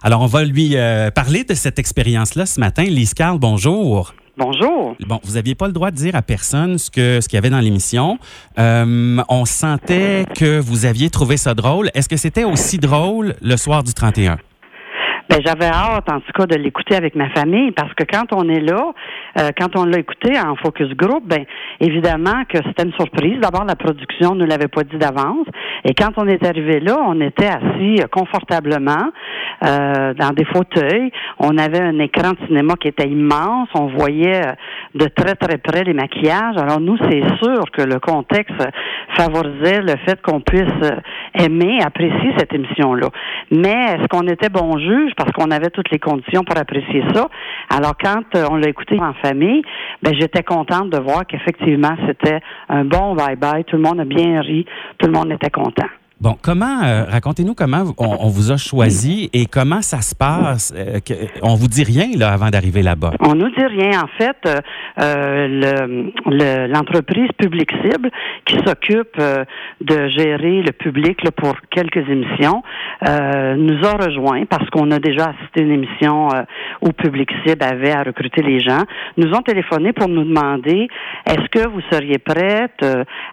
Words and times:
Alors, 0.00 0.20
on 0.20 0.26
va 0.26 0.44
lui 0.44 0.76
euh, 0.76 1.10
parler 1.10 1.42
de 1.42 1.54
cette 1.54 1.80
expérience-là 1.80 2.46
ce 2.46 2.60
matin. 2.60 2.84
Lise 2.84 3.14
Carl, 3.14 3.36
bonjour. 3.36 4.14
Bonjour. 4.36 4.94
Bon, 5.08 5.18
vous 5.24 5.34
n'aviez 5.34 5.56
pas 5.56 5.66
le 5.66 5.72
droit 5.72 5.90
de 5.90 5.96
dire 5.96 6.14
à 6.14 6.22
personne 6.22 6.78
ce 6.78 6.88
que 6.88 7.20
ce 7.20 7.28
qu'il 7.28 7.36
y 7.36 7.38
avait 7.38 7.50
dans 7.50 7.58
l'émission. 7.58 8.20
Euh, 8.60 9.20
on 9.28 9.44
sentait 9.44 10.24
que 10.36 10.60
vous 10.60 10.86
aviez 10.86 11.10
trouvé 11.10 11.36
ça 11.36 11.54
drôle. 11.54 11.90
Est-ce 11.94 12.08
que 12.08 12.16
c'était 12.16 12.44
aussi 12.44 12.78
drôle 12.78 13.34
le 13.42 13.56
soir 13.56 13.82
du 13.82 13.92
31? 13.92 14.38
Ben, 15.28 15.40
j'avais 15.44 15.66
hâte, 15.66 16.10
en 16.10 16.20
tout 16.20 16.32
cas, 16.34 16.46
de 16.46 16.56
l'écouter 16.56 16.96
avec 16.96 17.14
ma 17.14 17.28
famille 17.30 17.70
parce 17.72 17.92
que 17.92 18.04
quand 18.04 18.32
on 18.32 18.48
est 18.48 18.60
là, 18.60 18.92
euh, 19.38 19.50
quand 19.58 19.76
on 19.76 19.84
l'a 19.84 19.98
écouté 19.98 20.32
en 20.38 20.56
focus 20.56 20.88
group, 20.96 21.22
ben, 21.26 21.44
évidemment 21.80 22.44
que 22.48 22.56
c'était 22.64 22.84
une 22.84 22.94
surprise. 22.94 23.38
D'abord, 23.38 23.66
la 23.66 23.76
production 23.76 24.34
ne 24.34 24.46
l'avait 24.46 24.68
pas 24.68 24.84
dit 24.84 24.96
d'avance. 24.96 25.46
Et 25.84 25.92
quand 25.92 26.12
on 26.16 26.26
est 26.26 26.42
arrivé 26.46 26.80
là, 26.80 26.96
on 27.06 27.20
était 27.20 27.46
assis 27.46 28.00
confortablement 28.10 29.10
euh, 29.66 30.14
dans 30.14 30.30
des 30.30 30.46
fauteuils. 30.46 31.10
On 31.38 31.58
avait 31.58 31.80
un 31.80 31.98
écran 31.98 32.30
de 32.30 32.46
cinéma 32.46 32.74
qui 32.80 32.88
était 32.88 33.08
immense. 33.08 33.68
On 33.74 33.88
voyait 33.88 34.46
euh, 34.46 34.52
de 34.94 35.08
très, 35.08 35.34
très 35.34 35.58
près 35.58 35.84
les 35.84 35.92
maquillages. 35.94 36.56
Alors, 36.56 36.80
nous, 36.80 36.96
c'est 37.10 37.22
sûr 37.42 37.70
que 37.76 37.82
le 37.82 38.00
contexte 38.00 38.66
favorisait 39.14 39.82
le 39.82 39.94
fait 40.06 40.22
qu'on 40.22 40.40
puisse 40.40 40.64
aimer, 41.34 41.80
apprécier 41.84 42.32
cette 42.38 42.54
émission-là. 42.54 43.08
Mais 43.50 43.74
est-ce 43.92 44.06
qu'on 44.08 44.26
était 44.26 44.48
bon 44.48 44.78
juge? 44.78 45.12
Parce 45.18 45.32
qu'on 45.32 45.50
avait 45.50 45.70
toutes 45.70 45.90
les 45.90 45.98
conditions 45.98 46.44
pour 46.44 46.56
apprécier 46.56 47.02
ça. 47.12 47.28
Alors 47.68 47.94
quand 48.02 48.22
euh, 48.36 48.46
on 48.50 48.56
l'a 48.56 48.68
écouté 48.68 48.98
en 49.00 49.12
famille, 49.14 49.62
ben 50.02 50.14
j'étais 50.18 50.42
contente 50.42 50.90
de 50.90 50.98
voir 50.98 51.26
qu'effectivement 51.26 51.96
c'était 52.06 52.40
un 52.68 52.84
bon 52.84 53.14
bye 53.14 53.36
bye. 53.36 53.64
Tout 53.64 53.76
le 53.76 53.82
monde 53.82 54.00
a 54.00 54.04
bien 54.04 54.40
ri, 54.40 54.64
tout 54.98 55.06
le 55.06 55.12
monde 55.12 55.32
était 55.32 55.50
content. 55.50 55.88
Bon, 56.20 56.34
comment, 56.42 56.82
euh, 56.82 57.04
racontez-nous 57.04 57.54
comment 57.54 57.84
on, 57.96 58.26
vous 58.26 58.50
a 58.50 58.56
choisi 58.56 59.30
et 59.32 59.46
comment 59.46 59.82
ça 59.82 60.00
se 60.00 60.16
passe. 60.16 60.74
Euh, 60.76 60.98
on 61.42 61.54
vous 61.54 61.68
dit 61.68 61.84
rien 61.84 62.08
là 62.18 62.32
avant 62.32 62.48
d'arriver 62.48 62.82
là-bas? 62.82 63.12
On 63.20 63.36
nous 63.36 63.48
dit 63.50 63.64
rien. 63.64 64.02
En 64.02 64.08
fait, 64.18 64.36
euh, 65.00 66.66
l'entreprise 66.66 67.28
Public 67.38 67.70
Cible 67.84 68.10
qui 68.46 68.56
s'occupe 68.66 69.16
de 69.16 70.08
gérer 70.08 70.62
le 70.62 70.72
public 70.72 71.20
pour 71.36 71.54
quelques 71.70 72.08
émissions 72.08 72.64
nous 73.04 73.84
a 73.84 73.92
rejoints 74.04 74.44
parce 74.46 74.68
qu'on 74.70 74.90
a 74.90 74.98
déjà 74.98 75.26
assisté 75.26 75.62
une 75.62 75.70
émission 75.70 76.30
où 76.82 76.92
Public 76.92 77.30
Cible 77.46 77.62
avait 77.62 77.92
à 77.92 78.02
recruter 78.02 78.42
les 78.42 78.58
gens. 78.58 78.82
Nous 79.18 79.32
ont 79.34 79.42
téléphoné 79.42 79.92
pour 79.92 80.08
nous 80.08 80.24
demander 80.24 80.88
est-ce 81.26 81.48
que 81.50 81.68
vous 81.68 81.80
seriez 81.92 82.18
prête 82.18 82.84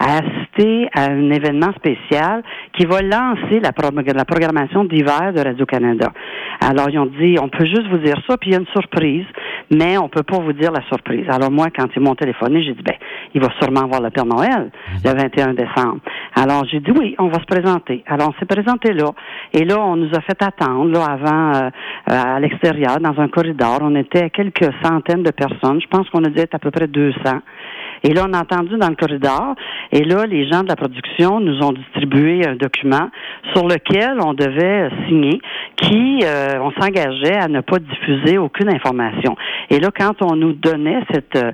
à 0.00 0.18
assister 0.18 0.88
à 0.94 1.10
un 1.10 1.30
événement 1.30 1.72
spécial 1.76 2.42
qui 2.76 2.86
va 2.86 3.02
lancer 3.02 3.60
la, 3.60 3.72
la 4.14 4.24
programmation 4.24 4.84
d'hiver 4.84 5.32
de 5.34 5.40
Radio-Canada. 5.40 6.12
Alors, 6.60 6.88
ils 6.88 6.98
ont 6.98 7.06
dit, 7.06 7.36
on 7.40 7.48
peut 7.48 7.66
juste 7.66 7.88
vous 7.90 7.98
dire 7.98 8.16
ça, 8.28 8.36
puis 8.36 8.50
il 8.50 8.52
y 8.52 8.56
a 8.56 8.60
une 8.60 8.66
surprise, 8.68 9.26
mais 9.70 9.98
on 9.98 10.08
peut 10.08 10.22
pas 10.22 10.38
vous 10.38 10.52
dire 10.52 10.70
la 10.70 10.82
surprise. 10.86 11.26
Alors, 11.28 11.50
moi, 11.50 11.68
quand 11.76 11.88
ils 11.94 12.02
m'ont 12.02 12.14
téléphoné, 12.14 12.62
j'ai 12.62 12.74
dit, 12.74 12.82
ben, 12.82 12.94
il 13.34 13.40
va 13.40 13.48
sûrement 13.60 13.82
avoir 13.82 14.00
le 14.00 14.10
Père 14.10 14.26
Noël 14.26 14.70
le 15.04 15.10
21 15.10 15.54
décembre. 15.54 15.98
Alors, 16.36 16.64
j'ai 16.70 16.80
dit, 16.80 16.92
oui, 16.92 17.14
on 17.18 17.28
va 17.28 17.40
se 17.40 17.46
présenter. 17.46 18.04
Alors, 18.06 18.32
on 18.34 18.38
s'est 18.38 18.46
présenté 18.46 18.92
là. 18.92 19.10
Et 19.52 19.64
là, 19.64 19.80
on 19.80 19.96
nous 19.96 20.10
a 20.14 20.20
fait 20.20 20.40
attendre, 20.42 20.90
là, 20.92 21.04
avant, 21.04 21.52
euh, 21.54 21.70
à 22.06 22.40
l'extérieur, 22.40 22.98
dans 23.00 23.20
un 23.20 23.28
corridor. 23.28 23.80
On 23.82 23.94
était 23.96 24.30
quelques 24.30 24.70
centaines 24.82 25.22
de 25.22 25.30
personnes. 25.30 25.80
Je 25.80 25.88
pense 25.88 26.08
qu'on 26.10 26.24
a 26.24 26.28
dû 26.28 26.38
être 26.38 26.54
à 26.54 26.58
peu 26.58 26.70
près 26.70 26.86
200. 26.86 27.16
Et 28.04 28.12
là, 28.12 28.26
on 28.28 28.32
a 28.32 28.40
entendu 28.40 28.76
dans 28.76 28.88
le 28.88 28.96
corridor, 28.96 29.54
et 29.92 30.04
là, 30.04 30.26
les 30.26 30.48
gens 30.48 30.62
de 30.62 30.68
la 30.68 30.76
production 30.76 31.40
nous 31.40 31.62
ont 31.62 31.72
distribué 31.72 32.46
un 32.46 32.56
document 32.56 33.10
sur 33.54 33.66
lequel 33.66 34.18
on 34.20 34.34
devait 34.34 34.90
signer 35.08 35.40
qui, 35.76 36.20
euh, 36.24 36.58
on 36.60 36.70
s'engageait 36.72 37.36
à 37.36 37.48
ne 37.48 37.60
pas 37.60 37.78
diffuser 37.78 38.38
aucune 38.38 38.68
information. 38.68 39.36
Et 39.70 39.80
là, 39.80 39.90
quand 39.96 40.22
on 40.22 40.36
nous 40.36 40.52
donnait 40.52 41.02
cette, 41.12 41.36
euh, 41.36 41.52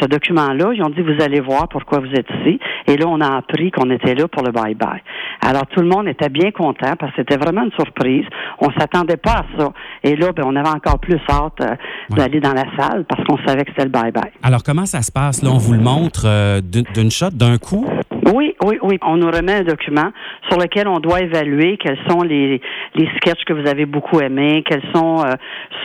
ce 0.00 0.06
document-là, 0.06 0.72
ils 0.74 0.82
ont 0.82 0.90
dit, 0.90 1.02
vous 1.02 1.22
allez 1.22 1.40
voir 1.40 1.68
pourquoi 1.68 1.98
vous 2.00 2.12
êtes 2.12 2.28
ici. 2.40 2.58
Et 2.86 2.96
là, 2.96 3.06
on 3.08 3.20
a 3.20 3.36
appris 3.36 3.70
qu'on 3.70 3.90
était 3.90 4.14
là 4.14 4.28
pour 4.28 4.42
le 4.42 4.52
bye-bye. 4.52 5.00
Alors, 5.46 5.66
tout 5.66 5.80
le 5.80 5.88
monde 5.88 6.08
était 6.08 6.28
bien 6.28 6.50
content 6.50 6.94
parce 6.98 7.12
que 7.12 7.22
c'était 7.22 7.36
vraiment 7.36 7.62
une 7.62 7.72
surprise. 7.72 8.24
On 8.60 8.70
s'attendait 8.72 9.16
pas 9.16 9.44
à 9.44 9.44
ça. 9.58 9.72
Et 10.02 10.16
là, 10.16 10.32
ben, 10.32 10.44
on 10.46 10.56
avait 10.56 10.68
encore 10.68 10.98
plus 10.98 11.20
hâte 11.30 11.60
euh, 11.60 11.74
d'aller 12.10 12.40
dans 12.40 12.54
la 12.54 12.64
salle 12.76 13.04
parce 13.04 13.22
qu'on 13.24 13.38
savait 13.46 13.64
que 13.64 13.70
c'était 13.70 13.84
le 13.84 13.90
bye-bye. 13.90 14.30
Alors, 14.42 14.62
comment 14.62 14.86
ça 14.86 15.02
se 15.02 15.12
passe? 15.12 15.42
Là, 15.42 15.50
on 15.52 15.58
vous 15.68 15.74
le 15.74 15.80
montre 15.80 16.22
euh, 16.24 16.62
d'une 16.62 17.10
shot, 17.10 17.28
d'un 17.28 17.58
coup? 17.58 17.86
Oui, 18.34 18.54
oui, 18.62 18.78
oui. 18.82 18.98
On 19.02 19.16
nous 19.16 19.30
remet 19.30 19.54
un 19.54 19.62
document 19.62 20.10
sur 20.48 20.58
lequel 20.58 20.86
on 20.86 20.98
doit 20.98 21.20
évaluer 21.20 21.78
quels 21.78 21.98
sont 22.08 22.22
les, 22.22 22.60
les 22.94 23.08
sketchs 23.16 23.44
que 23.44 23.52
vous 23.52 23.66
avez 23.66 23.86
beaucoup 23.86 24.20
aimés, 24.20 24.62
quels 24.66 24.82
sont 24.94 25.24
euh, 25.24 25.34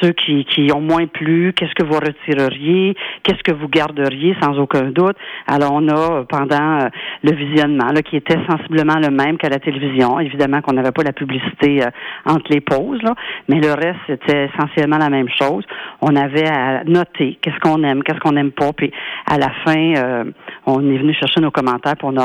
ceux 0.01 0.11
qui, 0.11 0.43
qui 0.45 0.69
ont 0.73 0.81
moins 0.81 1.05
plu, 1.05 1.53
qu'est-ce 1.53 1.73
que 1.73 1.85
vous 1.85 1.99
retireriez, 1.99 2.95
qu'est-ce 3.23 3.43
que 3.43 3.53
vous 3.53 3.69
garderiez 3.69 4.35
sans 4.41 4.57
aucun 4.57 4.91
doute. 4.91 5.15
Alors, 5.47 5.71
on 5.73 5.87
a, 5.87 6.25
pendant 6.25 6.81
euh, 6.81 6.89
le 7.23 7.33
visionnement, 7.33 7.91
là, 7.93 8.01
qui 8.01 8.17
était 8.17 8.39
sensiblement 8.49 8.99
le 8.99 9.09
même 9.09 9.37
qu'à 9.37 9.49
la 9.49 9.59
télévision, 9.59 10.19
évidemment 10.19 10.61
qu'on 10.61 10.73
n'avait 10.73 10.91
pas 10.91 11.03
la 11.03 11.13
publicité 11.13 11.83
euh, 11.83 11.89
entre 12.25 12.51
les 12.51 12.61
pauses, 12.61 13.01
là, 13.03 13.13
mais 13.47 13.59
le 13.59 13.71
reste, 13.71 13.99
c'était 14.07 14.49
essentiellement 14.53 14.97
la 14.97 15.09
même 15.09 15.29
chose. 15.29 15.63
On 16.01 16.15
avait 16.15 16.49
à 16.49 16.83
noter 16.83 17.37
qu'est-ce 17.41 17.59
qu'on 17.59 17.83
aime, 17.83 18.03
qu'est-ce 18.03 18.19
qu'on 18.19 18.33
n'aime 18.33 18.51
pas, 18.51 18.73
puis 18.73 18.91
à 19.27 19.37
la 19.37 19.49
fin, 19.63 20.23
on 20.65 20.79
est 20.91 20.97
venu 20.97 21.13
chercher 21.13 21.39
nos 21.39 21.51
commentaires 21.51 21.95
pour 21.97 22.09
on 22.09 22.17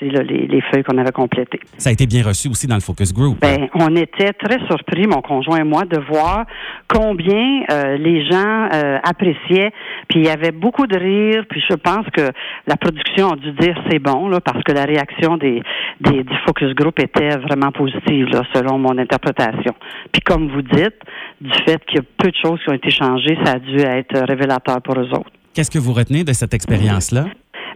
les, 0.00 0.60
feuilles 0.70 0.82
qu'on 0.82 0.98
avait 0.98 1.12
complétées. 1.12 1.60
Ça 1.78 1.90
a 1.90 1.92
été 1.92 2.06
bien 2.06 2.22
reçu 2.22 2.48
aussi 2.48 2.66
dans 2.66 2.74
le 2.74 2.80
focus 2.80 3.12
group. 3.12 3.38
Ben, 3.40 3.68
on 3.74 3.94
était 3.96 4.32
très 4.32 4.58
surpris, 4.66 5.06
mon 5.06 5.22
conjoint 5.22 5.58
et 5.58 5.64
moi, 5.64 5.84
de 5.84 5.98
voir 5.98 6.44
combien 6.88 7.62
euh, 7.70 7.96
les 7.96 8.28
gens 8.30 8.68
euh, 8.72 8.98
appréciaient. 9.02 9.72
Puis 10.08 10.20
il 10.20 10.24
y 10.26 10.28
avait 10.28 10.52
beaucoup 10.52 10.86
de 10.86 10.96
rire. 10.96 11.44
Puis 11.48 11.62
je 11.68 11.74
pense 11.74 12.06
que 12.12 12.30
la 12.66 12.76
production 12.76 13.32
a 13.32 13.36
dû 13.36 13.52
dire 13.52 13.76
c'est 13.90 13.98
bon 13.98 14.28
là, 14.28 14.40
parce 14.40 14.62
que 14.62 14.72
la 14.72 14.84
réaction 14.84 15.36
des, 15.36 15.62
des 16.00 16.22
du 16.24 16.36
focus 16.46 16.74
group 16.74 16.98
était 16.98 17.36
vraiment 17.38 17.72
positive 17.72 18.26
là, 18.32 18.42
selon 18.54 18.78
mon 18.78 18.96
interprétation. 18.98 19.74
Puis 20.12 20.22
comme 20.22 20.48
vous 20.48 20.62
dites, 20.62 21.00
du 21.40 21.52
fait 21.64 21.84
qu'il 21.86 21.96
y 21.96 22.00
a 22.00 22.04
peu 22.18 22.30
de 22.30 22.36
choses 22.42 22.60
qui 22.62 22.70
ont 22.70 22.74
été 22.74 22.90
changées, 22.90 23.36
ça 23.44 23.52
a 23.52 23.58
dû 23.58 23.78
être 23.78 24.26
révélateur 24.26 24.80
pour 24.82 24.98
eux 24.98 25.08
autres. 25.12 25.30
Qu'est-ce 25.56 25.70
que 25.70 25.78
vous 25.78 25.94
retenez 25.94 26.22
de 26.22 26.34
cette 26.34 26.52
expérience-là? 26.52 27.24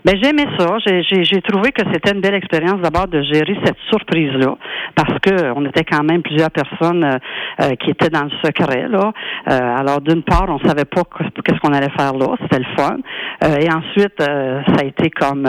Ben 0.05 0.16
j'aimais 0.22 0.47
ça. 0.59 0.78
J'ai 0.78 1.43
trouvé 1.43 1.72
que 1.72 1.83
c'était 1.93 2.12
une 2.12 2.21
belle 2.21 2.34
expérience 2.34 2.81
d'abord 2.81 3.06
de 3.09 3.22
gérer 3.22 3.56
cette 3.65 3.77
surprise-là, 3.91 4.56
parce 4.94 5.19
que 5.21 5.53
on 5.55 5.65
était 5.66 5.84
quand 5.84 6.03
même 6.03 6.22
plusieurs 6.22 6.50
personnes 6.50 7.05
euh, 7.05 7.19
euh, 7.61 7.75
qui 7.77 7.91
étaient 7.91 8.09
dans 8.09 8.25
le 8.25 8.31
secret 8.43 8.88
là. 8.88 9.12
Euh, 9.49 9.77
alors 9.77 10.00
d'une 10.00 10.22
part, 10.22 10.47
on 10.49 10.59
savait 10.66 10.87
pas 10.87 11.03
qu'est-ce 11.44 11.59
qu'on 11.61 11.72
allait 11.72 11.93
faire 11.97 12.15
là, 12.15 12.34
c'était 12.43 12.61
le 12.61 12.77
fun. 12.77 12.97
et 13.61 13.69
ensuite, 13.71 14.15
ça 14.19 14.81
a 14.81 14.84
été 14.84 15.11
comme 15.11 15.47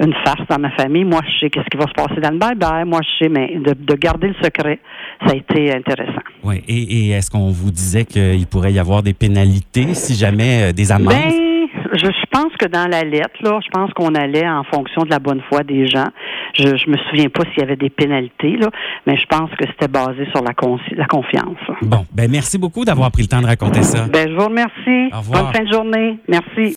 une 0.00 0.14
farce 0.24 0.46
dans 0.48 0.58
ma 0.58 0.70
famille. 0.70 1.04
Moi, 1.04 1.20
je 1.24 1.40
sais 1.40 1.50
qu'est-ce 1.50 1.68
qui 1.70 1.76
va 1.76 1.86
se 1.86 1.92
passer 1.92 2.20
dans 2.20 2.30
le 2.30 2.38
bye-bye. 2.38 2.84
Moi, 2.84 3.00
je 3.02 3.24
sais, 3.24 3.28
mais 3.28 3.56
de, 3.56 3.94
garder 3.94 4.28
le 4.28 4.34
secret, 4.42 4.80
ça 5.24 5.32
a 5.32 5.36
été 5.36 5.72
intéressant. 5.72 6.22
Oui. 6.42 6.62
Et, 6.66 7.10
est-ce 7.10 7.30
qu'on 7.30 7.50
vous 7.50 7.70
disait 7.70 8.04
qu'il 8.04 8.46
pourrait 8.46 8.72
y 8.72 8.78
avoir 8.78 9.02
des 9.02 9.14
pénalités 9.14 9.94
si 9.94 10.14
jamais 10.14 10.72
des 10.72 10.90
amendes? 10.90 11.08
Ben, 11.08 11.51
je, 11.92 12.26
pense 12.30 12.52
que 12.58 12.66
dans 12.66 12.88
la 12.88 13.02
lettre, 13.02 13.36
là, 13.42 13.60
je 13.64 13.68
pense 13.70 13.92
qu'on 13.92 14.14
allait 14.14 14.48
en 14.48 14.64
fonction 14.64 15.02
de 15.02 15.10
la 15.10 15.18
bonne 15.18 15.40
foi 15.48 15.62
des 15.62 15.86
gens. 15.86 16.08
Je, 16.54 16.76
je 16.76 16.90
me 16.90 16.96
souviens 17.08 17.28
pas 17.28 17.44
s'il 17.44 17.60
y 17.60 17.62
avait 17.62 17.76
des 17.76 17.90
pénalités, 17.90 18.56
là, 18.56 18.68
mais 19.06 19.16
je 19.16 19.26
pense 19.26 19.50
que 19.50 19.66
c'était 19.66 19.88
basé 19.88 20.26
sur 20.34 20.42
la, 20.42 20.52
la 20.96 21.04
confiance. 21.06 21.58
Bon, 21.82 22.04
ben 22.12 22.30
merci 22.30 22.58
beaucoup 22.58 22.84
d'avoir 22.84 23.10
pris 23.10 23.22
le 23.22 23.28
temps 23.28 23.40
de 23.40 23.46
raconter 23.46 23.82
ça. 23.82 24.06
Ben 24.06 24.28
je 24.28 24.34
vous 24.34 24.46
remercie. 24.46 25.12
Au 25.12 25.18
revoir. 25.18 25.44
Bonne 25.44 25.54
fin 25.54 25.64
de 25.64 25.72
journée. 25.72 26.18
Merci. 26.28 26.70